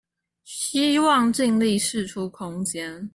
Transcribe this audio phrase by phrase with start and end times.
[0.43, 3.07] 希望盡力釋出空間